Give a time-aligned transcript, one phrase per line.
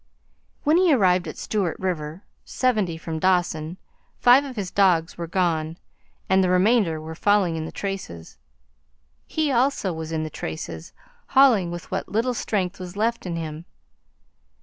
[0.63, 3.77] When he arrived at Stewart River, seventy from Dawson,
[4.17, 5.77] five of his dogs were gone,
[6.27, 8.39] and the remainder were falling in the traces.
[9.27, 10.91] He, also, was in the traces,
[11.27, 13.65] hauling with what little strength was left in him.